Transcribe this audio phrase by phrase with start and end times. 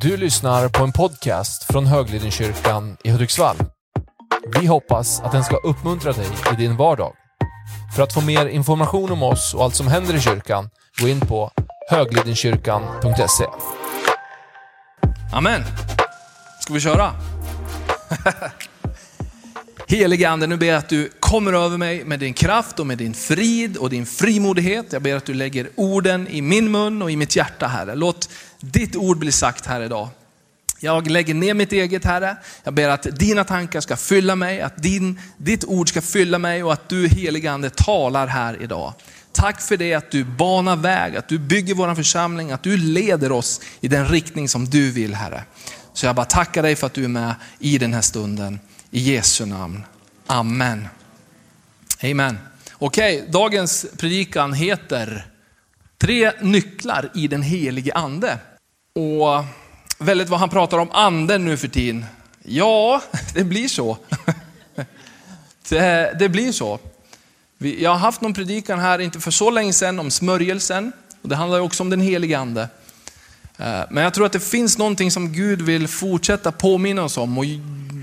[0.00, 3.56] Du lyssnar på en podcast från Höglidenkyrkan i Hudiksvall.
[4.60, 7.12] Vi hoppas att den ska uppmuntra dig i din vardag.
[7.96, 11.20] För att få mer information om oss och allt som händer i kyrkan, gå in
[11.20, 11.50] på
[11.90, 13.44] höglidenkyrkan.se.
[15.32, 15.62] Amen.
[16.60, 17.12] Ska vi köra?
[19.88, 22.98] Helige Ande, nu ber jag att du kommer över mig med din kraft och med
[22.98, 24.92] din frid och din frimodighet.
[24.92, 27.94] Jag ber att du lägger orden i min mun och i mitt hjärta, Herre.
[27.94, 28.28] Låt
[28.60, 30.08] ditt ord blir sagt här idag.
[30.80, 32.36] Jag lägger ner mitt eget Herre.
[32.64, 36.62] Jag ber att dina tankar ska fylla mig, att din, ditt ord ska fylla mig
[36.62, 38.92] och att du helige Ande talar här idag.
[39.32, 43.32] Tack för det att du banar väg, att du bygger vår församling, att du leder
[43.32, 45.44] oss i den riktning som du vill Herre.
[45.92, 48.60] Så jag bara tackar dig för att du är med i den här stunden.
[48.90, 49.84] I Jesu namn.
[50.26, 50.88] Amen.
[52.02, 52.38] Amen.
[52.72, 55.26] Okej, dagens predikan heter
[55.98, 58.38] Tre nycklar i den helige ande.
[58.92, 59.44] Och
[59.98, 62.04] väldigt vad han pratar om anden nu för tiden.
[62.42, 63.02] Ja,
[63.34, 63.98] det blir så.
[65.68, 66.78] Det, det blir så.
[67.58, 70.92] Jag har haft någon predikan här, inte för så länge sedan, om smörjelsen.
[71.22, 72.68] Och det handlar också om den helige ande.
[73.58, 77.38] Eh, men jag tror att det finns någonting som Gud vill fortsätta påminna oss om
[77.38, 77.44] och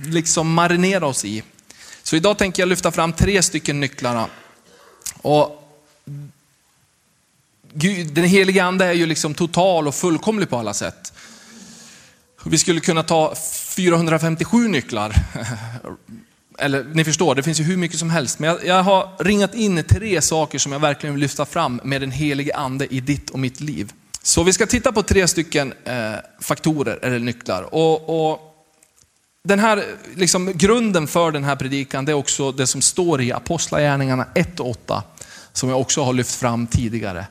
[0.05, 1.43] liksom marinera oss i.
[2.03, 4.27] Så idag tänker jag lyfta fram tre stycken nycklarna.
[5.21, 5.61] Och
[7.77, 11.13] Gud, den helige ande är ju liksom total och fullkomlig på alla sätt.
[12.45, 13.35] Vi skulle kunna ta
[13.75, 15.15] 457 nycklar.
[16.59, 18.39] Eller ni förstår, det finns ju hur mycket som helst.
[18.39, 22.01] Men jag, jag har ringat in tre saker som jag verkligen vill lyfta fram med
[22.01, 23.91] den helige ande i ditt och mitt liv.
[24.21, 27.73] Så vi ska titta på tre stycken eh, faktorer eller nycklar.
[27.73, 28.39] Och, och
[29.43, 29.83] den här,
[30.15, 34.59] liksom, grunden för den här predikan det är också det som står i Apostlagärningarna 1
[34.59, 35.03] och 8,
[35.53, 37.25] som jag också har lyft fram tidigare.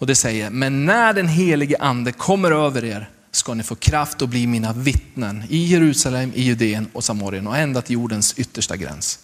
[0.00, 4.22] Och det säger, men när den helige ande kommer över er ska ni få kraft
[4.22, 8.76] att bli mina vittnen i Jerusalem, i Judeen och Samarien och ända till jordens yttersta
[8.76, 9.18] gräns.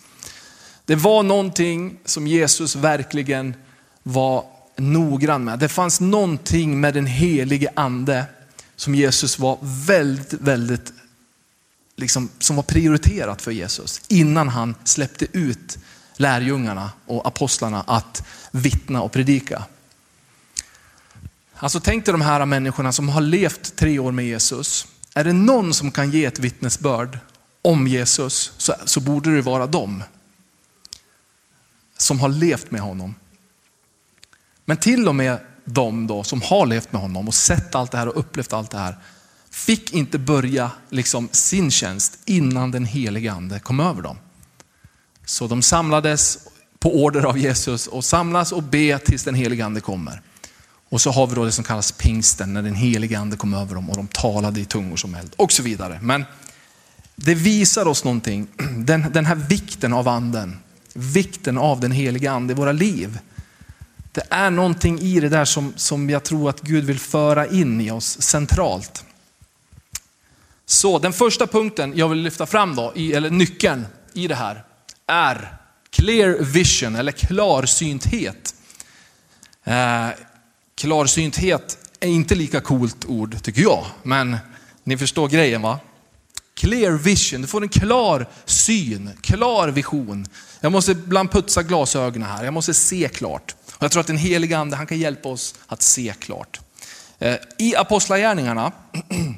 [0.84, 3.54] Det var någonting som Jesus verkligen
[4.02, 4.44] var
[4.76, 5.58] noggrann med.
[5.58, 8.24] Det fanns någonting med den helige ande
[8.76, 10.92] som Jesus var väldigt, väldigt,
[11.96, 15.78] liksom, som var prioriterat för Jesus innan han släppte ut
[16.16, 19.64] lärjungarna och apostlarna att vittna och predika.
[21.58, 24.86] Alltså tänk dig de här människorna som har levt tre år med Jesus.
[25.14, 27.18] Är det någon som kan ge ett vittnesbörd
[27.62, 30.02] om Jesus så, så borde det vara dem.
[31.98, 33.14] Som har levt med honom.
[34.64, 37.98] Men till och med de då som har levt med honom och sett allt det
[37.98, 38.96] här och upplevt allt det här
[39.50, 44.18] fick inte börja liksom sin tjänst innan den helige ande kom över dem.
[45.24, 46.38] Så de samlades
[46.78, 50.22] på order av Jesus och samlas och be tills den helige ande kommer.
[50.88, 53.74] Och så har vi då det som kallas pingsten, när den helige ande kom över
[53.74, 55.98] dem och de talade i tungor som eld och så vidare.
[56.02, 56.24] Men
[57.16, 60.58] det visar oss någonting, den, den här vikten av anden,
[60.92, 63.18] vikten av den helige ande i våra liv.
[64.12, 67.80] Det är någonting i det där som, som jag tror att Gud vill föra in
[67.80, 69.04] i oss centralt.
[70.66, 74.64] Så den första punkten jag vill lyfta fram då, eller nyckeln i det här,
[75.06, 75.56] är
[75.90, 78.54] clear vision eller klarsynthet.
[79.64, 80.08] Eh,
[80.80, 84.36] Klarsynthet är inte lika coolt ord tycker jag, men
[84.84, 85.78] ni förstår grejen va?
[86.54, 90.26] Clear vision, du får en klar syn, klar vision.
[90.60, 93.54] Jag måste ibland putsa glasögonen här, jag måste se klart.
[93.72, 96.60] Och jag tror att den Helige ande, han kan hjälpa oss att se klart.
[97.18, 98.72] Eh, I apostlagärningarna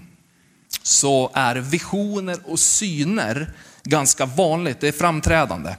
[0.83, 3.53] så är visioner och syner
[3.85, 5.75] ganska vanligt, det är framträdande.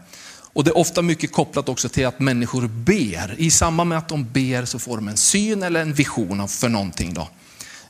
[0.60, 3.36] Och det är ofta mycket kopplat också till att människor ber.
[3.38, 6.70] I samband med att de ber så får de en syn eller en vision för
[6.70, 7.14] någonting.
[7.14, 7.30] Då.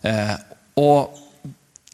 [0.01, 0.31] Eh,
[0.73, 1.17] och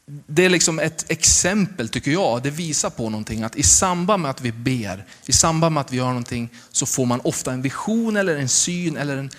[0.06, 4.32] det är liksom ett exempel tycker jag, det visar på någonting att i samband med
[4.32, 7.62] att vi ber, i samband med att vi gör någonting så får man ofta en
[7.62, 9.30] vision eller en syn eller en,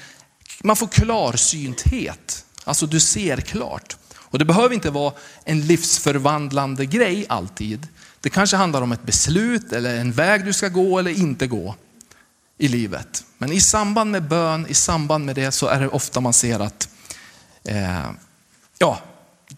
[0.63, 2.45] man får klarsynthet.
[2.65, 3.97] Alltså du ser klart.
[4.15, 5.13] Och det behöver inte vara
[5.45, 7.89] en livsförvandlande grej alltid.
[8.27, 11.75] Det kanske handlar om ett beslut eller en väg du ska gå eller inte gå
[12.59, 13.25] i livet.
[13.39, 16.61] Men i samband med bön, i samband med det så är det ofta man ser
[16.61, 16.89] att
[17.65, 18.11] eh,
[18.79, 18.99] ja,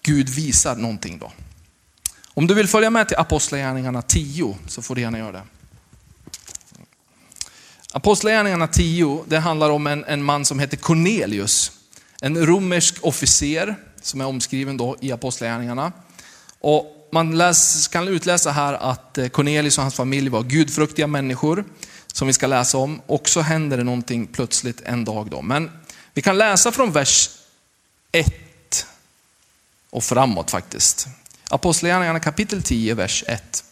[0.03, 1.33] Gud visar någonting då.
[2.35, 5.43] Om du vill följa med till Apostlagärningarna 10 så får du gärna göra det.
[7.93, 11.73] Apostlagärningarna 10, det handlar om en, en man som heter Cornelius.
[12.21, 15.93] En romersk officer som är omskriven då i Apostlagärningarna.
[16.61, 21.65] Och man läs, kan utläsa här att eh, Cornelius och hans familj var gudfruktiga människor,
[22.13, 23.01] som vi ska läsa om.
[23.07, 25.31] Och så händer det någonting plötsligt en dag.
[25.31, 25.43] Då.
[25.43, 25.71] Men
[26.15, 27.31] vi kan läsa från vers
[28.13, 28.87] 1
[29.91, 31.09] och framåt faktiskt.
[31.51, 33.65] Apostlagärningarna kapitel 10, vers 1.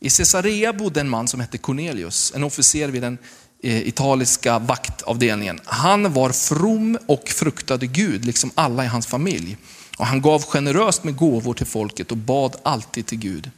[0.00, 3.18] I Caesarea bodde en man som hette Cornelius, en officer vid den
[3.62, 5.60] eh, Italiska vaktavdelningen.
[5.64, 9.56] Han var from och fruktade Gud, liksom alla i hans familj.
[9.96, 13.50] Och han gav generöst med gåvor till folket och bad alltid till Gud.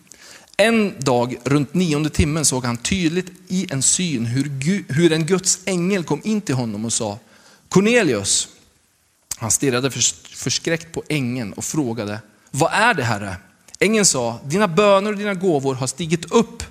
[0.57, 5.27] En dag runt nionde timmen såg han tydligt i en syn hur, Gud, hur en
[5.27, 7.19] Guds ängel kom in till honom och sa
[7.69, 8.49] Cornelius.
[9.37, 13.37] Han stirrade förskräckt på ängeln och frågade, vad är det Herre?
[13.79, 16.63] Ängeln sa, dina böner och dina gåvor har stigit upp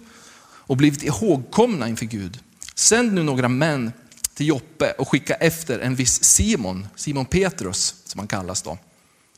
[0.67, 2.39] och blivit ihågkomna inför Gud.
[2.75, 3.91] Sänd nu några män
[4.33, 8.77] till Joppe och skicka efter en viss Simon, Simon Petrus som han kallas då.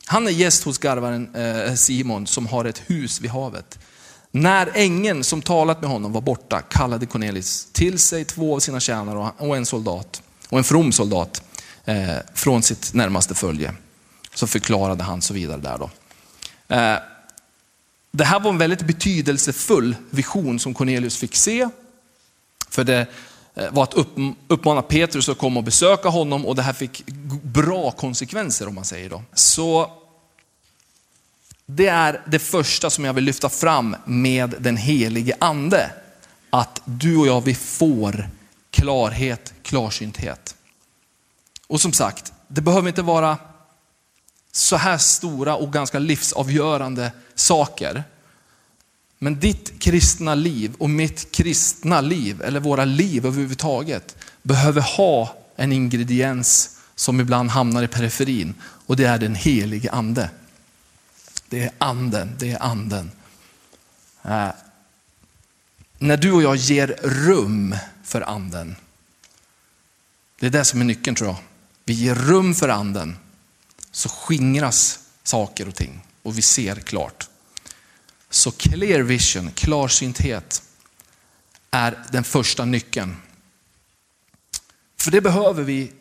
[0.09, 3.79] Han är gäst hos garvaren eh, Simon som har ett hus vid havet.
[4.31, 8.79] När ängeln som talat med honom var borta kallade Cornelis till sig två av sina
[8.79, 11.43] tjänare och en soldat och en from soldat
[11.85, 13.73] eh, från sitt närmaste följe.
[14.33, 15.89] Så förklarade han så vidare där då.
[16.75, 16.97] Eh,
[18.11, 21.69] det här var en väldigt betydelsefull vision som Cornelius fick se.
[22.69, 23.07] För det
[23.57, 23.93] Eh, var att
[24.47, 27.05] uppmana Petrus att komma och besöka honom och det här fick
[27.43, 29.23] bra konsekvenser om man säger då.
[29.33, 29.91] Så
[31.65, 35.91] det är det första som jag vill lyfta fram med den helige ande.
[36.49, 38.29] Att du och jag, vi får
[38.69, 40.55] klarhet, klarsynthet.
[41.67, 43.37] Och som sagt, det behöver inte vara
[44.51, 48.03] så här stora och ganska livsavgörande saker.
[49.19, 55.71] Men ditt kristna liv och mitt kristna liv, eller våra liv överhuvudtaget, behöver ha en
[55.71, 60.29] ingrediens som ibland hamnar i periferin och det är den helige ande.
[61.49, 63.11] Det är anden, det är anden.
[64.21, 64.49] Äh,
[65.97, 68.75] när du och jag ger rum för anden,
[70.39, 71.37] det är det som är nyckeln tror jag.
[71.85, 73.17] Vi ger rum för anden
[73.91, 77.29] så skingras saker och ting och vi ser klart.
[78.29, 80.63] Så clear vision, klarsynthet,
[81.71, 83.15] är den första nyckeln.
[84.97, 85.93] För det behöver vi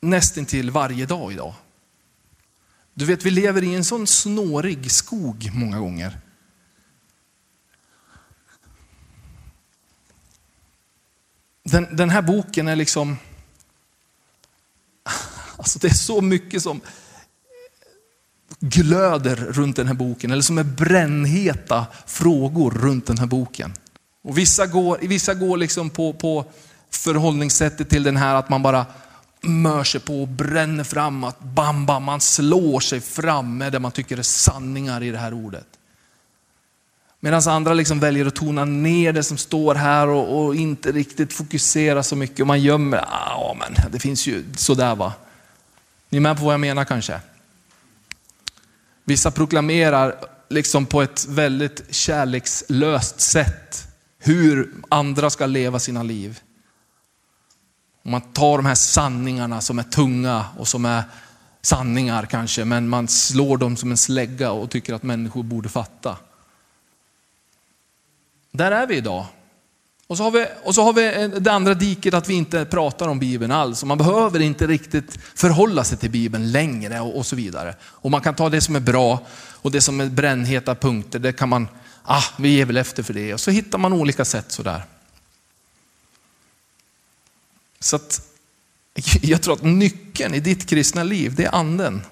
[0.00, 1.54] nästintill varje dag idag.
[2.94, 6.20] Du vet, vi lever i en sån snårig skog många gånger.
[11.62, 13.16] Den, den här boken är liksom,
[15.56, 16.80] alltså det är så mycket som
[18.60, 23.72] glöder runt den här boken, eller som är brännheta frågor runt den här boken.
[24.24, 26.44] Och vissa går, vissa går liksom på, på
[26.90, 28.86] förhållningssättet till den här att man bara
[29.40, 33.78] mör sig på och bränner fram, att bam, bam, man slår sig fram med det
[33.78, 35.66] man tycker är sanningar i det här ordet.
[37.20, 41.32] Medan andra liksom väljer att tona ner det som står här och, och inte riktigt
[41.32, 42.40] fokusera så mycket.
[42.40, 45.12] Och man gömmer, ah, ja men det finns ju sådär va.
[46.08, 47.20] Ni är med på vad jag menar kanske?
[49.04, 50.14] Vissa proklamerar
[50.48, 53.88] liksom på ett väldigt kärlekslöst sätt
[54.18, 56.40] hur andra ska leva sina liv.
[58.04, 61.02] Om man tar de här sanningarna som är tunga och som är
[61.62, 66.16] sanningar kanske, men man slår dem som en slägga och tycker att människor borde fatta.
[68.50, 69.26] Där är vi idag.
[70.12, 72.64] Och så, har vi, och så har vi eh, det andra diket att vi inte
[72.64, 73.82] pratar om Bibeln alls.
[73.82, 77.74] Och man behöver inte riktigt förhålla sig till Bibeln längre och, och, så vidare.
[77.82, 81.32] Och man kan ta det som är bra och det som är brännheta punkter, det
[81.32, 81.68] kan man,
[82.02, 83.34] ah, vi ger väl efter för det.
[83.34, 84.82] Och så hittar man olika sätt sådär.
[87.80, 88.28] Så att,
[89.22, 92.02] jag tror att nyckeln i ditt kristna liv, det är anden.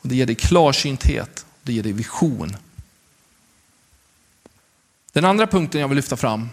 [0.00, 2.56] Och det ger dig klarsynthet, det ger dig vision.
[5.12, 6.48] Den andra punkten jag vill lyfta fram,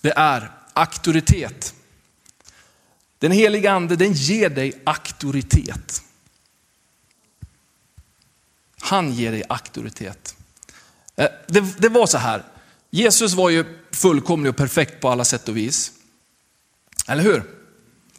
[0.00, 1.74] det är auktoritet.
[3.18, 6.02] Den heliga ande, den ger dig auktoritet.
[8.80, 10.36] Han ger dig auktoritet.
[11.16, 12.44] Eh, det, det, var så här,
[12.90, 15.92] Jesus var ju fullkomlig och perfekt på alla sätt och vis.
[17.06, 17.42] Eller hur?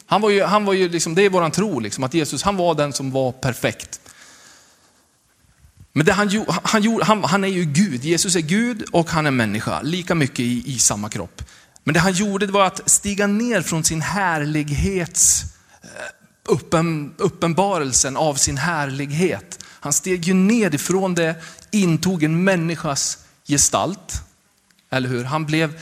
[0.06, 2.58] Han var ju, han var ju liksom, det är våran tro, liksom, att Jesus han
[2.58, 4.00] var den som var perfekt.
[5.94, 9.32] Men det han, han, han, han är ju Gud, Jesus är Gud och han är
[9.32, 11.42] människa, lika mycket i, i samma kropp.
[11.84, 15.44] Men det han gjorde var att stiga ner från sin härlighets
[15.82, 15.90] eh,
[16.54, 19.60] uppen, uppenbarelsen av sin härlighet.
[19.80, 21.36] Han steg ju ner ifrån det,
[21.72, 24.22] intog en människas gestalt.
[24.90, 25.24] Eller hur?
[25.24, 25.80] Han blev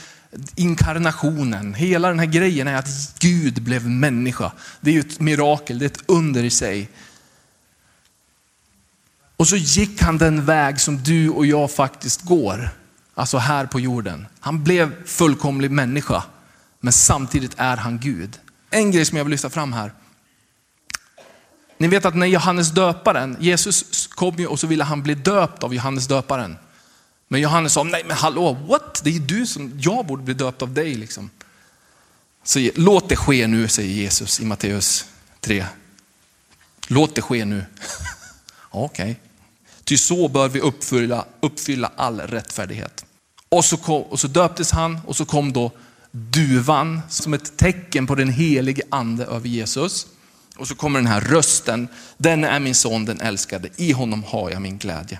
[0.55, 1.73] inkarnationen.
[1.73, 4.51] Hela den här grejen är att Gud blev människa.
[4.81, 6.89] Det är ju ett mirakel, det är ett under i sig.
[9.41, 12.69] Och så gick han den väg som du och jag faktiskt går.
[13.13, 14.27] Alltså här på jorden.
[14.39, 16.23] Han blev fullkomlig människa.
[16.79, 18.39] Men samtidigt är han Gud.
[18.69, 19.93] En grej som jag vill lyfta fram här.
[21.77, 25.63] Ni vet att när Johannes döparen, Jesus kom ju och så ville han bli döpt
[25.63, 26.57] av Johannes döparen.
[27.27, 29.01] Men Johannes sa, nej men hallå, what?
[29.03, 30.95] Det är du som, jag borde bli döpt av dig.
[30.95, 31.29] Liksom.
[32.43, 35.05] Så låt det ske nu, säger Jesus i Matteus
[35.39, 35.65] 3.
[36.87, 37.65] Låt det ske nu.
[38.69, 39.11] Okej.
[39.11, 39.30] Okay.
[39.83, 43.05] Ty så bör vi uppfylla, uppfylla all rättfärdighet.
[43.49, 45.71] Och så, kom, och så döptes han och så kom då
[46.11, 50.07] duvan som ett tecken på den helige ande över Jesus.
[50.57, 54.49] Och så kommer den här rösten, den är min son den älskade, i honom har
[54.49, 55.19] jag min glädje.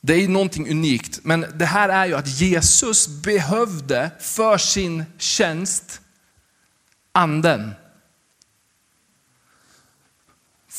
[0.00, 6.00] Det är någonting unikt, men det här är ju att Jesus behövde för sin tjänst
[7.12, 7.70] anden.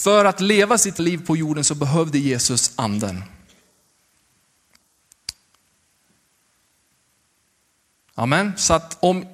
[0.02, 3.24] För att leva sitt liv på jorden så behövde Jesus anden.
[8.16, 8.54] Amen.
[8.58, 9.26] Så att om,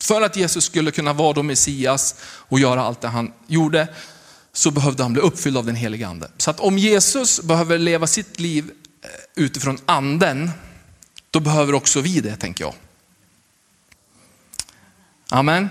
[0.00, 3.88] för att Jesus skulle kunna vara då Messias och göra allt det han gjorde,
[4.52, 6.30] så behövde han bli uppfylld av den helige ande.
[6.36, 8.70] Så att om Jesus behöver leva sitt liv
[9.02, 10.50] eh, utifrån anden,
[11.30, 12.74] då behöver också vi det, tänker jag.
[15.28, 15.68] Amen.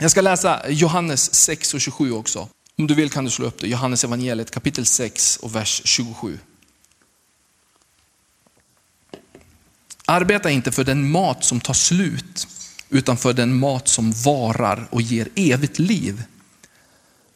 [0.00, 2.48] Jag ska läsa Johannes 6 och 27 också.
[2.78, 3.68] Om du vill kan du slå upp det.
[3.68, 6.38] Johannes evangeliet kapitel 6 och vers 27.
[10.04, 12.48] Arbeta inte för den mat som tar slut,
[12.88, 16.24] utan för den mat som varar och ger evigt liv.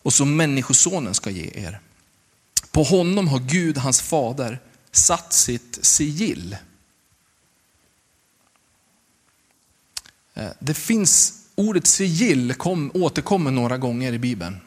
[0.02, 1.80] Och som människosonen ska ge er.
[2.70, 4.60] På honom har Gud, hans fader,
[4.92, 6.56] satt sitt sigill.
[10.34, 14.60] Eh, det finns, ordet sigill kom, återkommer några gånger i Bibeln.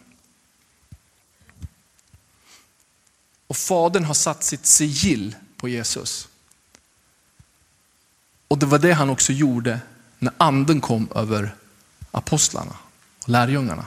[3.48, 6.28] Och Fadern har satt sitt sigill på Jesus.
[8.48, 9.80] Och det var det han också gjorde
[10.20, 11.56] när anden kom över
[12.12, 12.76] apostlarna
[13.24, 13.86] och lärjungarna.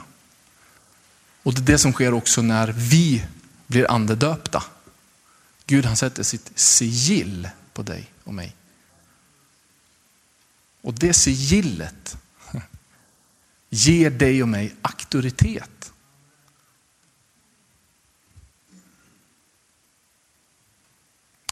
[1.43, 3.25] Och det är det som sker också när vi
[3.67, 4.63] blir andedöpta.
[5.65, 8.55] Gud han sätter sitt sigill på dig och mig.
[10.81, 12.17] Och det sigillet
[13.69, 15.93] ger dig och mig auktoritet.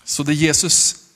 [0.03, 1.07] Så det Jesus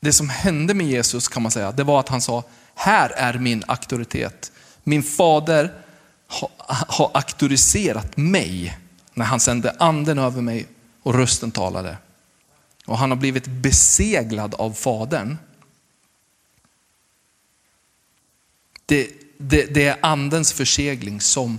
[0.00, 3.38] det som hände med Jesus kan man säga, det var att han sa, här är
[3.38, 4.52] min auktoritet.
[4.84, 5.82] Min fader
[6.26, 6.50] har,
[6.88, 8.78] ha auktoriserat mig
[9.14, 10.66] när han sände anden över mig
[11.02, 11.96] och rösten talade.
[12.86, 15.36] Och han har blivit beseglad av fadern.
[18.86, 21.58] Det, det, det är andens försegling som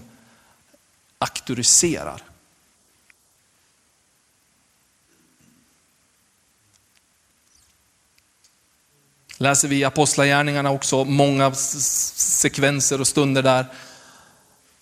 [1.18, 2.24] auktoriserar.
[9.38, 13.66] Läser vi i Apostlagärningarna också många sekvenser och stunder där,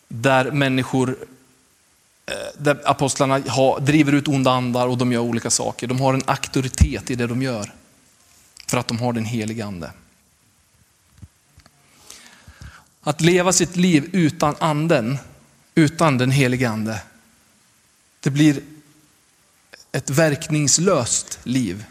[0.08, 1.18] där människor,
[2.26, 5.88] eh, där apostlarna har, driver ut onda andar och de gör olika saker.
[5.88, 7.74] De har en auktoritet i det de gör.
[8.68, 9.92] För att de har den helige ande.
[13.08, 15.18] Att leva sitt liv utan anden,
[15.76, 17.02] utan den helige ande,
[18.20, 18.62] det blir
[19.92, 21.86] ett verkningslöst liv.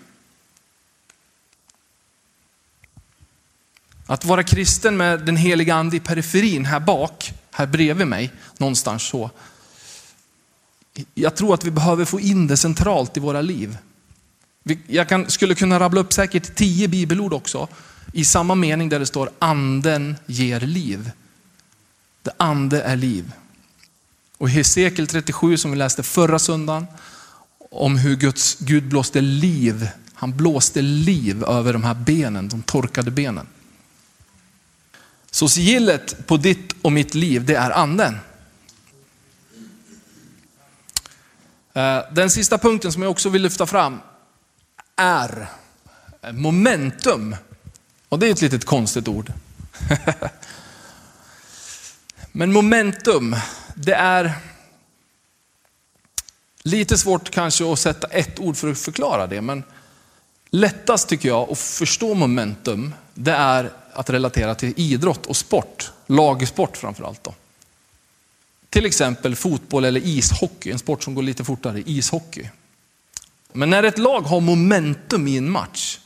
[4.06, 9.02] Att vara kristen med den heliga ande i periferin här bak, här bredvid mig, någonstans
[9.02, 9.30] så.
[11.14, 13.78] Jag tror att vi behöver få in det centralt i våra liv.
[14.86, 17.68] Jag kan, skulle kunna rabbla upp säkert tio bibelord också
[18.12, 21.10] i samma mening där det står anden ger liv.
[22.22, 23.32] Det ande är liv.
[24.38, 26.86] Och Hesekiel 37 som vi läste förra söndagen,
[27.70, 33.10] om hur Guds, Gud blåste liv, han blåste liv över de här benen, de torkade
[33.10, 33.46] benen.
[35.30, 38.18] Så sigillet på ditt och mitt liv, det är anden.
[41.72, 44.00] Eh, den sista punkten som jag också vill lyfta fram
[44.96, 45.46] är
[46.32, 47.36] momentum.
[48.08, 49.32] Och det är ett litet konstigt ord.
[52.32, 53.36] Men momentum,
[53.74, 54.32] det är
[56.62, 59.40] lite svårt kanske att sätta ett ord för att förklara det.
[59.40, 59.62] Men
[60.50, 66.76] lättast tycker jag att förstå momentum, det är att relatera till idrott och sport, lagsport
[66.76, 67.24] framförallt.
[67.24, 67.34] Då.
[68.70, 72.48] Till exempel fotboll eller ishockey, en sport som går lite fortare, ishockey.
[73.52, 75.98] Men när ett lag har momentum i en match,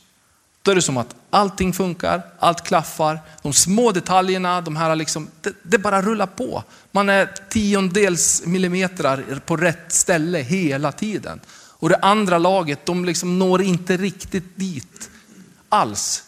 [0.61, 5.27] då är det som att allting funkar, allt klaffar, de små detaljerna, de här liksom,
[5.41, 6.63] det, det bara rullar på.
[6.91, 11.39] Man är tiondels millimeter på rätt ställe hela tiden.
[11.53, 15.09] Och det andra laget, de liksom når inte riktigt dit
[15.69, 16.23] alls.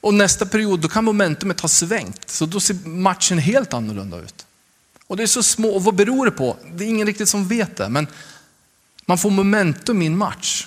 [0.00, 4.46] Och nästa period då kan momentumet ha svängt, så då ser matchen helt annorlunda ut.
[5.06, 6.56] Och det är så små, och vad beror det på?
[6.72, 8.06] Det är ingen riktigt som vet det, men
[9.06, 10.66] man får momentum i en match.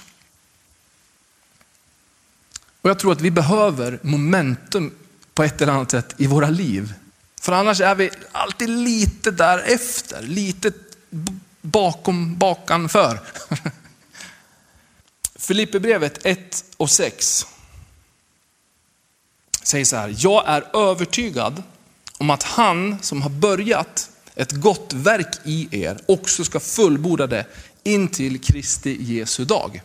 [2.82, 4.92] Och jag tror att vi behöver momentum
[5.34, 6.94] på ett eller annat sätt i våra liv.
[7.42, 10.72] För annars är vi alltid lite därefter, lite
[11.62, 13.20] bakom, bakanför.
[15.36, 17.46] Filipperbrevet 1 och 6
[19.64, 21.64] säger så här, jag är övertygad
[22.18, 27.46] om att han som har börjat ett gott verk i er också ska fullborda det
[27.84, 29.82] in till Kristi Jesu dag.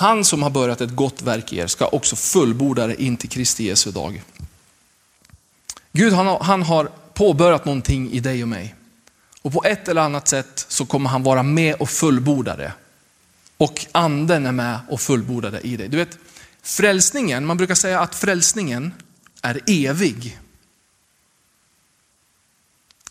[0.00, 3.30] Han som har börjat ett gott verk i er ska också fullborda det in till
[3.30, 4.22] Kristi Jesu dag.
[5.92, 8.74] Gud han har, han har påbörjat någonting i dig och mig.
[9.42, 12.72] Och på ett eller annat sätt så kommer han vara med och fullborda det.
[13.56, 15.88] Och anden är med och fullbordar det i dig.
[15.88, 16.18] Du vet,
[16.62, 18.94] frälsningen, man brukar säga att frälsningen
[19.42, 20.40] är evig.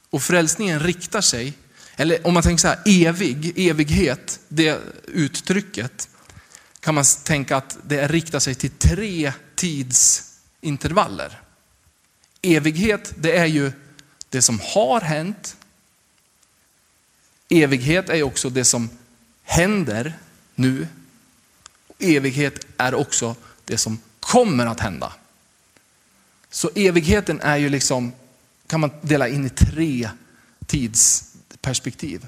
[0.10, 1.53] Och frälsningen riktar sig,
[1.96, 6.09] eller om man tänker så här, evig, evighet, det uttrycket,
[6.79, 11.41] kan man tänka att det riktar sig till tre tidsintervaller.
[12.41, 13.71] Evighet, det är ju
[14.29, 15.57] det som har hänt.
[17.50, 18.89] Evighet är också det som
[19.43, 20.13] händer
[20.55, 20.88] nu.
[22.00, 25.13] Evighet är också det som kommer att hända.
[26.50, 28.12] Så evigheten är ju liksom,
[28.67, 30.09] kan man dela in i tre
[30.65, 32.27] tidsperspektiv.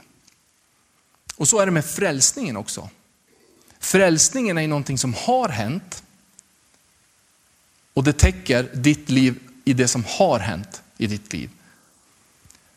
[1.36, 2.89] Och så är det med frälsningen också.
[3.82, 6.04] Frälsningen är någonting som har hänt
[7.94, 11.50] och det täcker ditt liv i det som har hänt i ditt liv.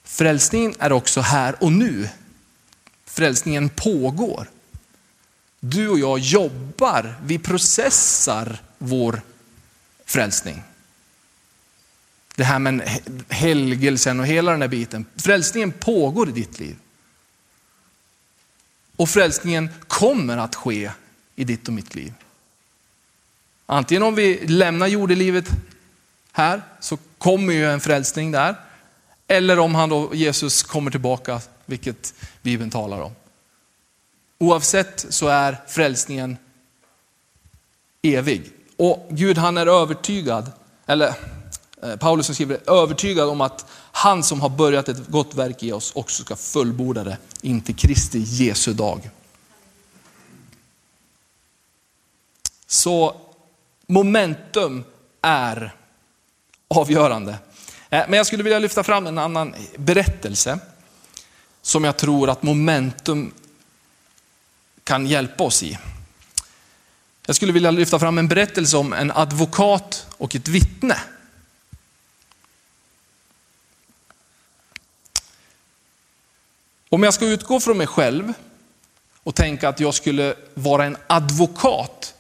[0.04, 2.08] Frälsningen är också här och nu.
[3.04, 4.50] Frälsningen pågår.
[5.61, 9.23] Du och jag jobbar, vi processar vår
[10.04, 10.62] frälsning.
[12.34, 15.06] Det här med helgelsen och hela den här biten.
[15.16, 16.76] Frälsningen pågår i ditt liv.
[18.96, 20.90] Och frälsningen kommer att ske
[21.37, 22.12] i ditt och mitt liv.
[23.66, 25.49] Antingen om vi lämnar jordelivet
[26.33, 28.57] här så kommer ju en frälsning där.
[29.27, 33.12] Eller om han då, Jesus kommer tillbaka, vilket Bibeln talar om.
[34.38, 36.37] Oavsett så är frälsningen
[38.03, 38.51] evig.
[38.77, 40.53] Och Gud han är övertygad,
[40.87, 41.14] eller
[41.83, 45.73] eh, Paulus som skriver övertygad om att han som har börjat ett gott verk i
[45.73, 49.11] oss också ska fullborda det in till Kristi Jesu dag.
[52.74, 53.20] Så
[53.87, 54.84] momentum
[55.22, 55.74] är
[56.68, 57.38] avgörande.
[57.90, 60.58] Eh, men jag skulle vilja lyfta fram en annan berättelse
[61.62, 63.32] som jag tror att momentum
[64.84, 65.78] kan hjälpa oss i.
[67.26, 71.00] Jag skulle vilja lyfta fram en berättelse om en advokat och ett vittne.
[76.88, 78.32] Om jag ska utgå från mig själv
[79.22, 82.13] och tänka att jag skulle vara en advokat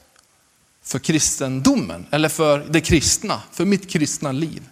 [0.84, 4.62] för kristendomen, eller för det kristna, för mitt kristna liv.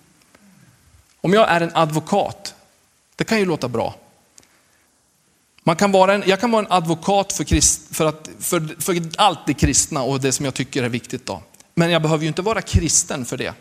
[1.20, 2.54] Om jag är en advokat,
[3.16, 3.94] det kan ju låta bra.
[5.62, 9.02] Man kan vara en, jag kan vara en advokat för, krist, för, att, för, för
[9.16, 11.26] allt det kristna och det som jag tycker är viktigt.
[11.26, 11.42] Då.
[11.74, 13.54] Men jag behöver ju inte vara kristen för det.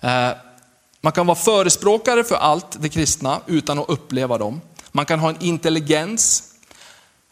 [0.00, 0.36] Eh,
[1.00, 4.60] man kan vara förespråkare för allt det kristna utan att uppleva dem.
[4.92, 6.44] Man kan ha en intelligens.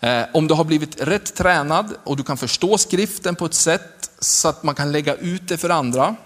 [0.01, 4.08] Eh, om du har blivit rätt tränad och du kan förstå skriften på ett sätt
[4.19, 6.17] så att man kan lägga ut det för andra.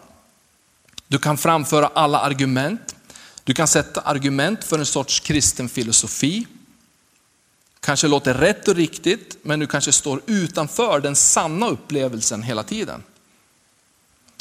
[1.09, 2.97] Du kan framföra alla argument.
[3.45, 6.47] Du kan sätta argument för en sorts kristen filosofi.
[7.81, 13.03] Kanske låter rätt och riktigt, men du kanske står utanför den sanna upplevelsen hela tiden.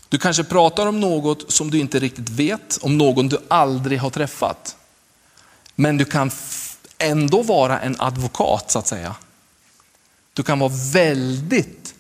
[0.10, 4.10] Du kanske pratar om något som du inte riktigt vet, om någon du aldrig har
[4.10, 4.76] träffat.
[5.76, 6.32] Men du kan
[6.98, 9.16] ändå vara en advokat så att säga.
[10.34, 11.96] Du kan vara väldigt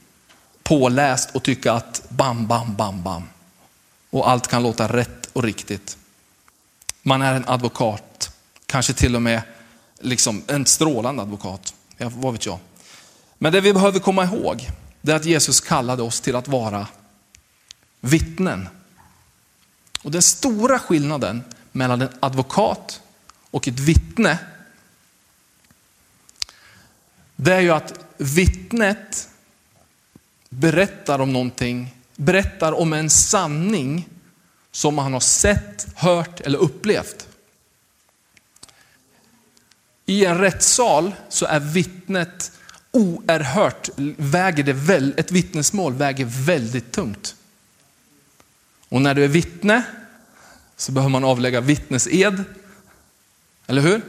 [0.63, 3.24] påläst och tycka att bam, bam, bam, bam.
[4.10, 5.97] Och allt kan låta rätt och riktigt.
[7.02, 9.41] Man är en advokat, kanske till och med
[10.00, 11.74] liksom en strålande advokat.
[11.97, 12.60] Ja, vad vet jag.
[13.38, 14.69] Men det vi behöver komma ihåg,
[15.02, 16.88] det är att Jesus kallade oss till att vara
[18.00, 18.69] vittnen.
[20.04, 23.02] Och den stora skillnaden mellan en advokat
[23.52, 24.38] och ett vittne,
[27.36, 29.30] det är ju att vittnet
[30.54, 34.10] berättar om någonting, berättar om en sanning
[34.72, 37.28] som han har sett, hört eller upplevt.
[40.06, 42.52] I en rättssal så är vittnet
[42.92, 47.36] oerhört, väger det väl, ett vittnesmål väger väldigt tungt.
[48.90, 49.84] Och när du är vittne
[50.78, 52.44] så behöver man avlägga vittnesed.
[53.68, 54.02] Eller hur?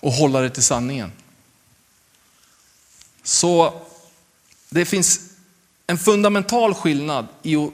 [0.00, 1.12] Och hålla det till sanningen.
[3.22, 3.82] Så
[4.68, 5.20] det finns
[5.86, 7.72] en fundamental skillnad i att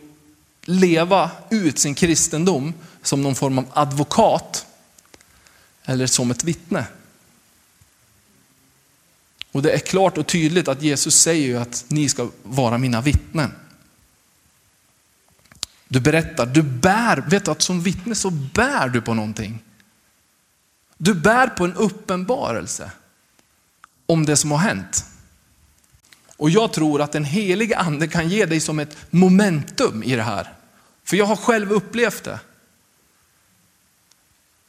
[0.64, 4.66] leva ut sin kristendom som någon form av advokat
[5.84, 6.86] eller som ett vittne.
[9.52, 13.00] Och det är klart och tydligt att Jesus säger ju att ni ska vara mina
[13.00, 13.52] vittnen.
[15.88, 19.62] Du berättar, du bär, vet du att som vittne så bär du på någonting.
[20.96, 22.90] Du bär på en uppenbarelse
[24.06, 25.04] om det som har hänt.
[26.36, 30.22] Och jag tror att den helige ande kan ge dig som ett momentum i det
[30.22, 30.52] här.
[31.04, 32.40] För jag har själv upplevt det.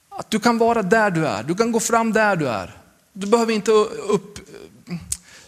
[0.10, 2.78] Att du kan vara där du är, du kan gå fram där du är.
[3.13, 4.39] Du behöver inte, upp,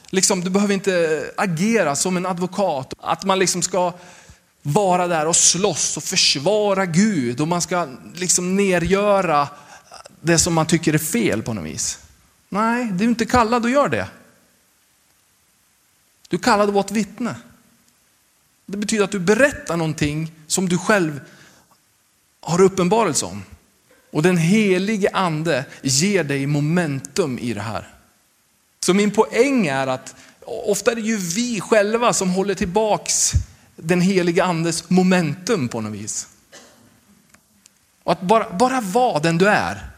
[0.10, 2.94] liksom, du behöver inte agera som en advokat.
[3.00, 3.94] Att man liksom ska
[4.62, 9.48] vara där och slåss och försvara Gud och man ska liksom nergöra
[10.22, 12.00] det som man tycker är fel på något vis.
[12.50, 14.08] Nej, du är inte kallad att göra det.
[16.28, 17.36] Du kallade vårt att vara ett vittne.
[18.66, 21.20] Det betyder att du berättar någonting som du själv
[22.42, 23.44] har uppenbarelse om.
[24.12, 27.88] Och den helige ande ger dig momentum i det här.
[28.80, 33.32] Så min poäng är att ofta är det ju vi själva som håller tillbaks
[33.76, 36.28] den helige andes momentum på något vis.
[38.04, 39.90] Och att bara, bara vara den du är.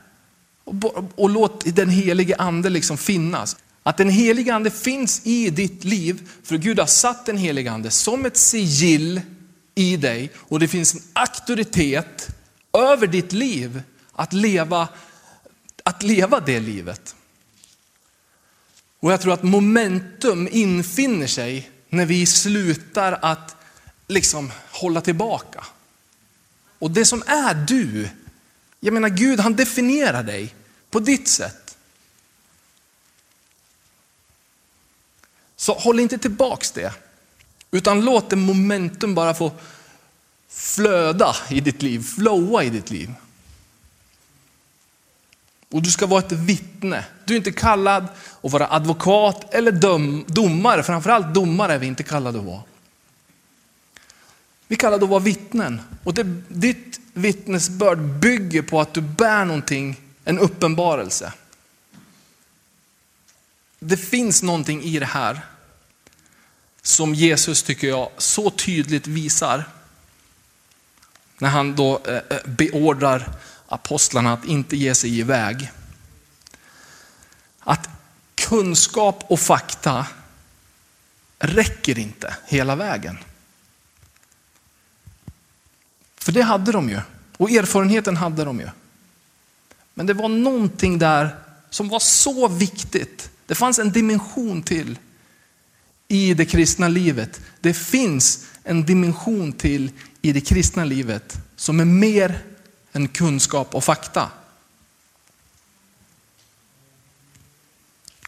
[0.64, 3.58] Och, och låt den helige ande liksom finnas.
[3.90, 7.92] Att den helige ande finns i ditt liv, för Gud har satt den helige ande
[7.92, 9.22] som ett sigill
[9.76, 12.28] i dig och det finns en auktoritet
[12.74, 13.82] över ditt liv
[14.14, 14.88] att leva,
[15.84, 17.16] att leva det livet.
[19.00, 23.56] Och jag tror att momentum infinner sig när vi slutar att
[24.08, 25.66] liksom hålla tillbaka.
[26.80, 28.10] Och det som är du,
[28.80, 30.56] jag menar Gud han definierar dig
[30.90, 31.69] på ditt sätt.
[35.60, 36.94] Så håll inte tillbaks det,
[37.72, 39.52] utan låt det momentum bara få
[40.50, 43.14] flöda i ditt liv, flowa i ditt liv.
[45.72, 47.06] Och du ska vara ett vittne.
[47.26, 48.08] Du är inte kallad
[48.42, 52.64] att vara advokat eller döm, domare, framförallt domare är vi inte kallade att vara.
[54.68, 55.82] Vi är kallade att vara vittnen.
[56.04, 61.34] Och det, ditt vittnesbörd bygger på att du bär någonting, en uppenbarelse.
[63.80, 65.42] Det finns någonting i det här
[66.82, 69.64] som Jesus, tycker jag, så tydligt visar.
[71.38, 73.32] När han då eh, eh, beordrar
[73.68, 75.72] apostlarna att inte ge sig iväg.
[77.60, 77.90] Att
[78.36, 80.08] kunskap och fakta
[81.40, 83.18] räcker inte hela vägen.
[86.18, 87.00] För det hade de ju,
[87.38, 88.70] och erfarenheten hade de ju.
[89.94, 91.36] Men det var någonting där
[91.70, 93.30] som var så viktigt.
[93.50, 95.00] Det fanns en dimension till
[96.08, 97.42] i det kristna livet.
[97.60, 102.42] Det finns en dimension till i det kristna livet som är mer
[102.92, 104.32] än kunskap och fakta.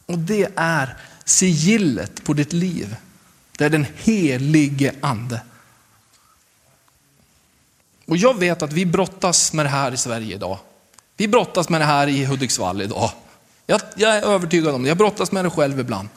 [0.05, 2.95] Och det är sigillet på ditt liv.
[3.57, 5.41] Det är den helige ande.
[8.05, 10.59] Och jag vet att vi brottas med det här i Sverige idag.
[11.17, 13.11] Vi brottas med det här i Hudiksvall idag.
[13.65, 16.09] Jag, jag är övertygad om det, jag brottas med det själv ibland.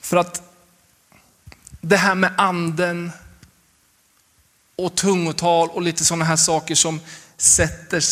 [0.00, 0.42] För att
[1.80, 3.12] det här med anden
[4.76, 7.00] och tungotal och lite sådana här saker som
[7.36, 8.02] sätter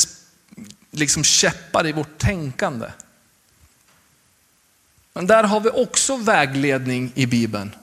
[0.91, 2.87] liksom käppar i vårt tänkande.
[5.13, 7.75] Men där har vi också vägledning i Bibeln.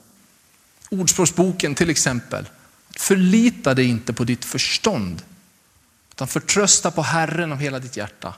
[0.90, 2.48] Ordspråksboken till exempel.
[2.96, 5.22] Förlita dig inte på ditt förstånd,
[6.10, 8.34] utan förtrösta på Herren av hela ditt hjärta.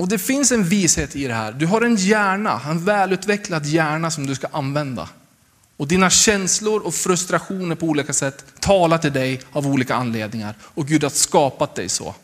[0.00, 1.52] Och det finns en vishet i det här.
[1.52, 5.08] Du har en hjärna, en välutvecklad hjärna som du ska använda.
[5.76, 10.54] Och dina känslor och frustrationer på olika sätt talar till dig av olika anledningar.
[10.62, 12.14] Och Gud har skapat dig så.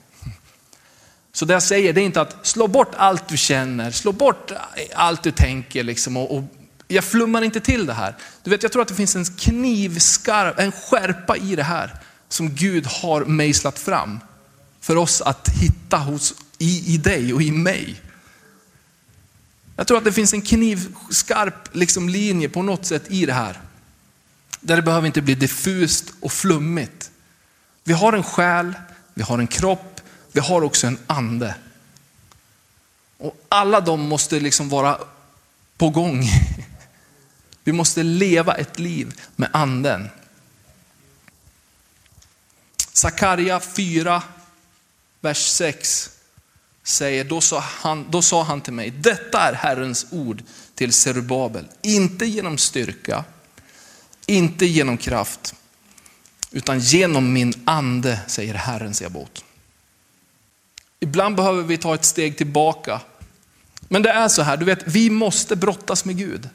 [1.32, 4.52] Så det jag säger det är inte att slå bort allt du känner, slå bort
[4.94, 5.82] allt du tänker.
[5.82, 6.44] Liksom, och, och
[6.88, 8.14] jag flummar inte till det här.
[8.42, 11.94] Du vet, jag tror att det finns en knivskarp, en skärpa i det här
[12.28, 14.20] som Gud har mejslat fram
[14.80, 18.03] för oss att hitta hos, i, i dig och i mig.
[19.77, 23.61] Jag tror att det finns en knivskarp liksom, linje på något sätt i det här.
[24.61, 27.11] Där det behöver inte bli diffust och flummigt.
[27.85, 28.75] Vi har en själ,
[29.14, 30.01] vi har en kropp,
[30.33, 31.55] vi har också en ande.
[33.19, 34.99] Och alla de måste liksom vara
[35.77, 36.25] på gång.
[37.64, 40.09] Vi måste leva ett liv med anden.
[42.92, 44.23] Sakarja 4,
[45.21, 46.15] vers 6
[46.87, 50.42] säger, då sa, han, då sa han till mig, detta är Herrens ord
[50.75, 51.64] till Zerubabel.
[51.83, 53.25] Inte genom styrka,
[54.27, 55.55] inte genom kraft,
[56.51, 59.44] utan genom min ande, säger Herren Sebaot.
[61.01, 63.01] Ibland behöver vi ta ett steg tillbaka.
[63.88, 66.49] Men det är så här, du vet, vi måste brottas med Gud.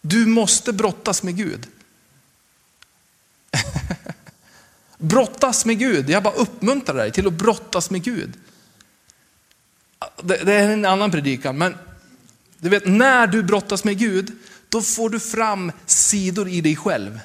[0.00, 1.66] Du måste brottas med Gud.
[4.98, 8.32] brottas med Gud, jag bara uppmuntrar dig till att brottas med Gud.
[10.22, 11.74] Det, är en annan predikan, men
[12.58, 14.32] du vet, när du brottas med Gud,
[14.68, 17.20] då får du fram sidor i dig själv.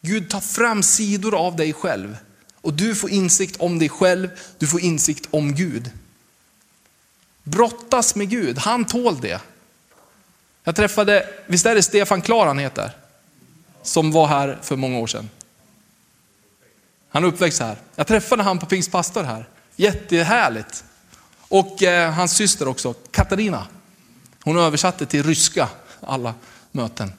[0.00, 2.16] Gud tar fram sidor av dig själv.
[2.60, 5.90] Och du får insikt om dig själv, du får insikt om Gud.
[7.42, 9.40] Brottas med Gud, han tål det.
[10.64, 12.90] Jag träffade, visst är det Stefan Klar han heter?
[13.82, 15.30] Som var här för många år sedan.
[17.08, 17.76] Han är uppväxt här.
[17.96, 19.48] Jag träffade han på Pingstpastor här.
[19.76, 20.84] Jättehärligt.
[21.54, 23.66] Och eh, hans syster också, Katarina.
[24.44, 25.68] Hon översatte till ryska
[26.00, 26.34] alla
[26.72, 27.12] möten.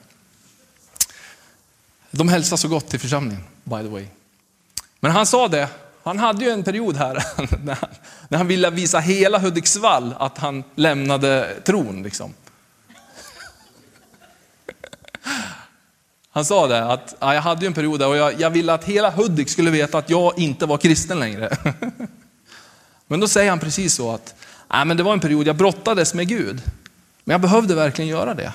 [2.10, 4.06] De hälsar så gott till församlingen, by the way.
[5.00, 5.68] Men han sa det,
[6.02, 7.24] han hade ju en period här
[8.28, 12.02] när han ville visa hela Hudiksvall att han lämnade tron.
[12.02, 12.34] Liksom.
[16.30, 18.84] Han sa det, att ja, jag hade en period där och jag, jag ville att
[18.84, 21.56] hela Hudik skulle veta att jag inte var kristen längre.
[23.06, 24.34] Men då säger han precis så att,
[24.70, 26.62] nej men det var en period jag brottades med Gud.
[27.24, 28.52] Men jag behövde verkligen göra det.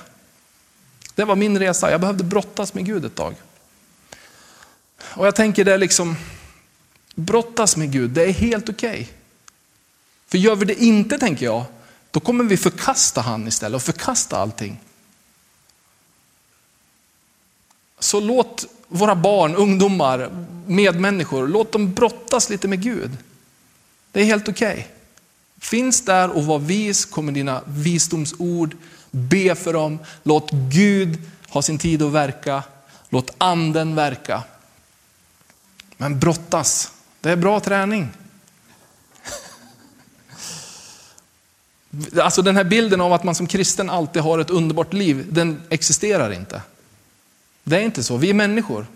[1.14, 3.34] Det var min resa, jag behövde brottas med Gud ett tag.
[5.02, 6.16] Och jag tänker det är liksom,
[7.14, 8.90] brottas med Gud, det är helt okej.
[8.90, 9.06] Okay.
[10.26, 11.64] För gör vi det inte, tänker jag,
[12.10, 14.80] då kommer vi förkasta han istället och förkasta allting.
[17.98, 23.10] Så låt våra barn, ungdomar, medmänniskor, låt dem brottas lite med Gud.
[24.12, 24.72] Det är helt okej.
[24.72, 24.84] Okay.
[25.60, 28.76] Finns där och var vis, kommer dina visdomsord,
[29.10, 32.62] be för dem, låt Gud ha sin tid att verka,
[33.08, 34.42] låt anden verka.
[35.96, 38.08] Men brottas, det är bra träning.
[42.22, 45.62] Alltså den här bilden av att man som kristen alltid har ett underbart liv, den
[45.68, 46.62] existerar inte.
[47.64, 48.86] Det är inte så, vi är människor.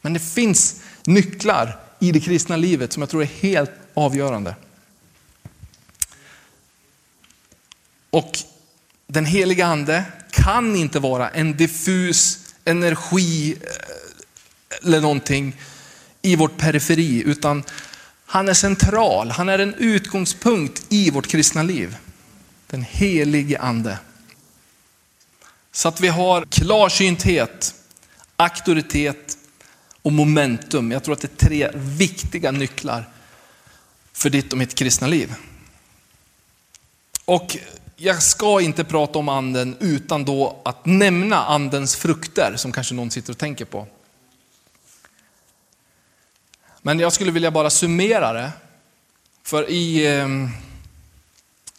[0.00, 4.54] Men det finns nycklar i det kristna livet som jag tror är helt avgörande.
[8.10, 8.38] Och
[9.06, 15.56] den heliga ande kan inte vara en diffus energi eh, eller någonting
[16.22, 17.62] i vårt periferi, utan
[18.26, 21.96] han är central, han är en utgångspunkt i vårt kristna liv.
[22.66, 23.98] Den helige ande.
[25.72, 27.74] Så att vi har klarsynthet,
[28.36, 29.38] auktoritet
[30.06, 30.92] och momentum.
[30.92, 33.08] Jag tror att det är tre viktiga nycklar
[34.12, 35.34] för ditt och mitt kristna liv.
[37.24, 37.56] Och
[37.96, 43.10] jag ska inte prata om anden utan då att nämna andens frukter som kanske någon
[43.10, 43.86] sitter och tänker på.
[46.82, 48.52] Men jag skulle vilja bara summera det.
[49.42, 50.50] För i ehm,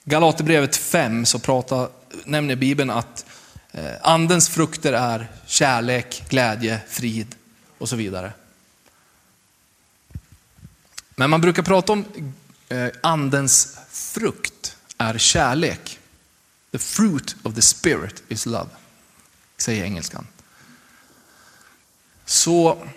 [0.03, 1.89] Galaterbrevet 5 så pratar,
[2.25, 3.25] nämner Bibeln att
[3.71, 7.35] eh, andens frukter är kärlek, glädje, frid
[7.77, 8.33] och så vidare.
[11.15, 12.05] Men man brukar prata om
[12.69, 15.99] eh, andens frukt är kärlek.
[16.71, 18.69] The fruit of the spirit is love,
[19.57, 20.27] säger engelskan.
[22.25, 22.87] Så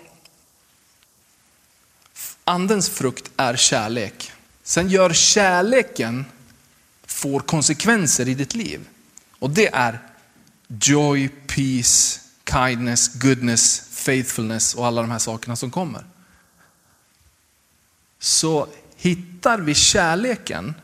[2.43, 4.31] andens frukt är kärlek.
[4.63, 6.25] Sen gör kärleken
[7.05, 8.87] får konsekvenser i ditt liv.
[9.39, 9.99] Och det är
[10.67, 12.20] joy, peace,
[12.53, 16.05] kindness, goodness, faithfulness och alla de här sakerna som kommer.
[18.19, 20.75] Så hittar vi kärleken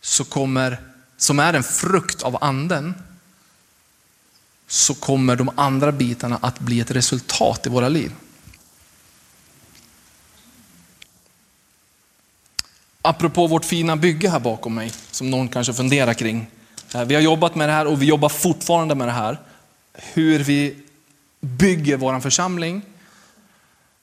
[0.00, 0.80] så kommer,
[1.16, 2.94] som är en frukt av anden,
[4.66, 8.12] så kommer de andra bitarna att bli ett resultat i våra liv.
[13.02, 16.50] Apropå vårt fina bygge här bakom mig, som någon kanske funderar kring.
[17.06, 19.38] Vi har jobbat med det här och vi jobbar fortfarande med det här.
[20.02, 20.76] Hur vi
[21.40, 22.82] bygger vår församling.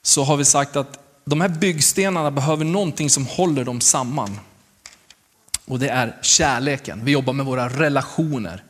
[0.02, 4.38] Så har vi sagt att de här byggstenarna behöver någonting som håller dem samman.
[5.64, 7.04] Och det är kärleken.
[7.04, 8.62] Vi jobbar med våra relationer.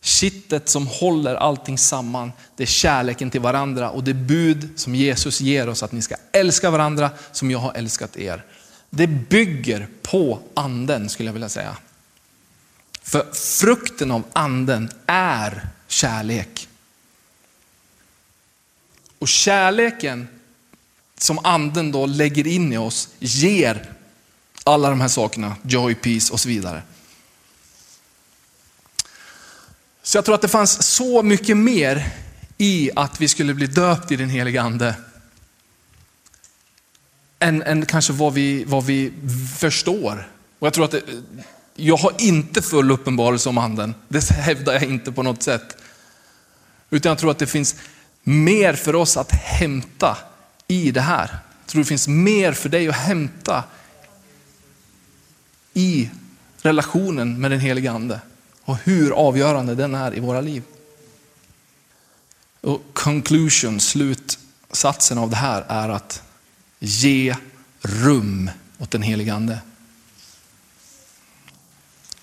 [0.00, 5.40] Kittet som håller allting samman, det är kärleken till varandra och det bud som Jesus
[5.40, 8.44] ger oss att ni ska älska varandra som jag har älskat er.
[8.90, 11.76] Det bygger på anden skulle jag vilja säga.
[13.02, 16.68] För frukten av anden är kärlek.
[19.18, 20.28] Och kärleken
[21.18, 23.92] som anden då lägger in i oss ger
[24.64, 26.82] alla de här sakerna, joy, peace och så vidare.
[30.02, 32.10] Så jag tror att det fanns så mycket mer
[32.58, 34.94] i att vi skulle bli döpt i den heliga ande.
[37.38, 39.12] Än, än kanske vad vi, vad vi
[39.58, 40.30] förstår.
[40.58, 41.02] Och jag tror att det,
[41.80, 43.94] jag har inte full uppenbarelse om anden.
[44.08, 45.76] Det hävdar jag inte på något sätt.
[46.90, 47.76] Utan jag tror att det finns
[48.22, 50.18] mer för oss att hämta
[50.68, 51.38] i det här.
[51.60, 53.64] Jag tror det finns mer för dig att hämta
[55.74, 56.10] i
[56.62, 58.20] relationen med den helige ande
[58.64, 60.62] och hur avgörande den är i våra liv.
[62.60, 66.22] Och conclusion, slutsatsen av det här är att
[66.78, 67.36] ge
[67.80, 69.58] rum åt den helige ande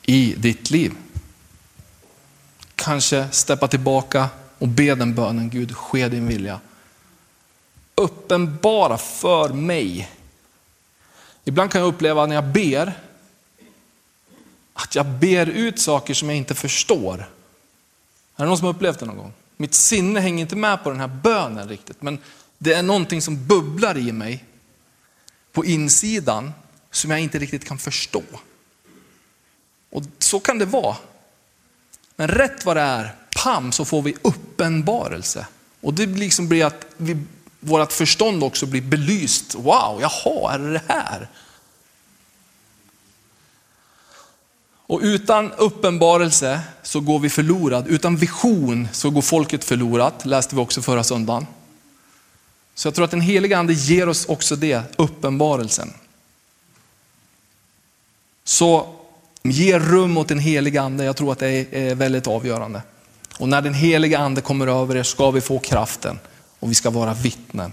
[0.06, 0.94] i ditt liv.
[2.76, 6.60] Kanske steppa tillbaka och be den bönen, Gud ske din vilja.
[7.96, 10.12] Uppenbara för mig.
[11.44, 12.94] Ibland kan jag uppleva när jag ber,
[14.74, 17.30] att jag ber ut saker som jag inte förstår.
[18.36, 19.34] Är det någon som har upplevt det någon gång?
[19.58, 22.20] Mitt sinne hänger inte med på den här bönen riktigt, men
[22.58, 24.46] det är någonting som bubblar i mig
[25.52, 26.54] på insidan
[26.92, 28.24] som jag inte riktigt kan förstå.
[29.96, 30.96] Och så kan det vara.
[32.16, 35.48] Men rätt vad det är, pam, så får vi uppenbarelse.
[35.82, 37.18] Och det liksom blir att vi,
[37.60, 39.56] vårt förstånd också blir belyst.
[39.56, 41.28] Wow, jaha, är det det här?
[44.88, 47.88] Och utan uppenbarelse så går vi förlorad.
[47.88, 51.48] Utan vision så går folket förlorat, läste vi också förra söndagen.
[52.74, 55.94] Så jag tror att den heliga ande ger oss också det, uppenbarelsen.
[58.44, 58.95] Så
[59.52, 62.82] ge rum åt den heliga ande, jag tror att det är väldigt avgörande.
[63.40, 66.20] Och när den heliga ande kommer över er ska vi få kraften
[66.60, 67.72] och vi ska vara vittnen.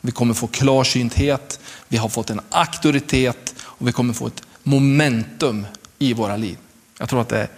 [0.00, 5.66] Vi kommer få klarsynthet, vi har fått en auktoritet och vi kommer få ett momentum
[5.98, 6.58] i våra liv.
[6.98, 7.48] Jag tror att det,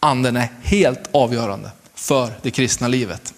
[0.00, 3.34] anden är helt avgörande för det kristna livet.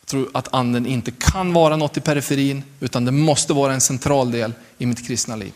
[0.00, 3.80] Jag tror att anden inte kan vara något i periferin, utan det måste vara en
[3.80, 5.52] central del i mitt kristna liv.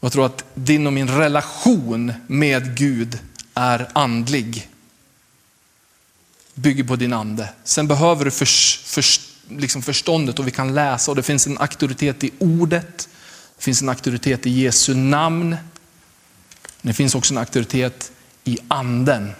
[0.00, 3.18] Jag tror att din och min relation med Gud
[3.54, 4.68] är andlig.
[6.54, 7.48] Bygger på din ande.
[7.64, 8.46] Sen behöver du för,
[8.86, 9.04] för,
[9.48, 13.08] liksom förståndet och vi kan läsa och det finns en auktoritet i ordet.
[13.56, 15.56] Det finns en auktoritet i Jesu namn.
[16.82, 18.12] Det finns också en auktoritet
[18.44, 19.30] i anden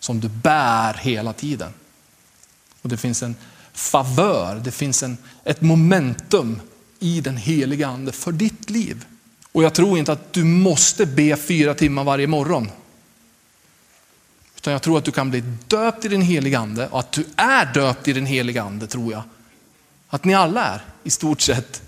[0.00, 1.72] som du bär hela tiden.
[2.82, 3.36] Och Det finns en
[3.72, 6.60] favör, det finns en, ett momentum
[6.98, 9.06] i den heliga ande för ditt liv.
[9.52, 12.70] Och jag tror inte att du måste be fyra timmar varje morgon.
[14.56, 17.26] Utan jag tror att du kan bli döpt i den heliga ande och att du
[17.36, 19.22] är döpt i den heliga ande tror jag.
[20.08, 21.82] Att ni alla är i stort sett.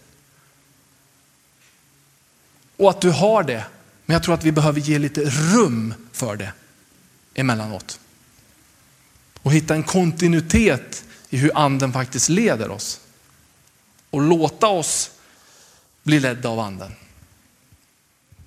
[2.76, 3.64] Och att du har det.
[4.06, 6.52] Men jag tror att vi behöver ge lite rum för det
[7.34, 8.00] emellanåt.
[9.42, 13.00] Och hitta en kontinuitet i hur anden faktiskt leder oss.
[14.10, 15.10] Och låta oss
[16.02, 16.92] bli ledda av anden.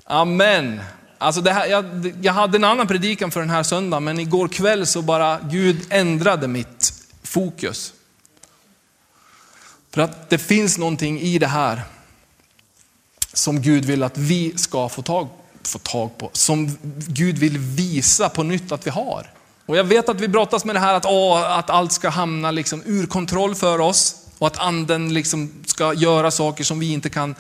[0.07, 0.81] Amen.
[1.17, 4.47] Alltså det här, jag, jag hade en annan predikan för den här söndagen, men igår
[4.47, 6.93] kväll så bara Gud ändrade mitt
[7.23, 7.93] fokus.
[9.93, 11.81] För att det finns någonting i det här
[13.33, 15.27] som Gud vill att vi ska få tag,
[15.63, 16.29] få tag på.
[16.33, 19.31] Som Gud vill visa på nytt att vi har.
[19.65, 22.51] Och jag vet att vi brottas med det här att, åh, att allt ska hamna
[22.51, 27.09] liksom ur kontroll för oss och att anden liksom ska göra saker som vi inte
[27.09, 27.35] kan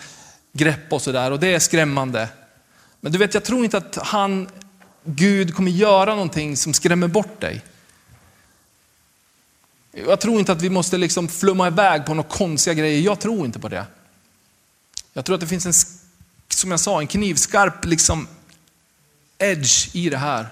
[0.53, 1.31] greppa och sådär.
[1.31, 2.29] Och det är skrämmande.
[3.07, 4.49] Men du vet, jag tror inte att han,
[5.03, 7.61] Gud kommer göra någonting som skrämmer bort dig.
[9.91, 13.01] Jag tror inte att vi måste liksom flumma iväg på några konstiga grejer.
[13.01, 13.85] Jag tror inte på det.
[15.13, 15.73] Jag tror att det finns en,
[16.49, 18.27] som jag sa, en knivskarp liksom
[19.37, 20.47] edge i det här.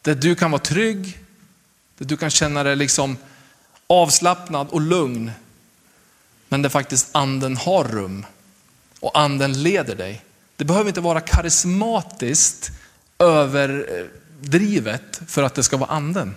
[0.00, 1.18] Där du kan vara trygg,
[1.98, 3.16] där du kan känna dig liksom
[3.86, 5.30] avslappnad och lugn.
[6.48, 8.26] Men där faktiskt anden har rum
[9.00, 10.24] och anden leder dig.
[10.56, 12.70] Det behöver inte vara karismatiskt
[13.18, 16.36] överdrivet eh, för att det ska vara anden.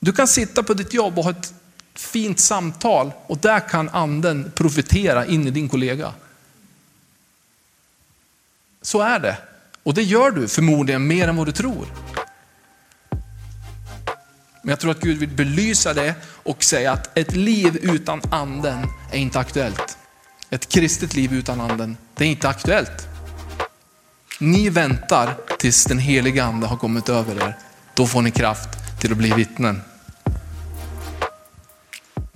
[0.00, 1.54] Du kan sitta på ditt jobb och ha ett
[1.94, 6.12] fint samtal och där kan anden profitera in i din kollega.
[8.82, 9.36] Så är det.
[9.82, 11.86] Och det gör du förmodligen mer än vad du tror.
[14.62, 18.86] Men jag tror att Gud vill belysa det och säga att ett liv utan anden
[19.12, 19.98] är inte aktuellt.
[20.54, 23.08] Ett kristet liv utan anden, det är inte aktuellt.
[24.40, 27.58] Ni väntar tills den heliga ande har kommit över er.
[27.94, 28.68] Då får ni kraft
[29.00, 29.82] till att bli vittnen.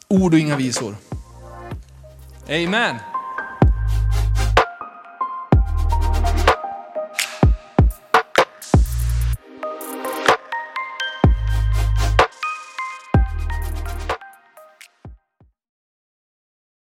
[0.08, 0.96] Ord och inga visor.
[2.48, 2.96] Amen.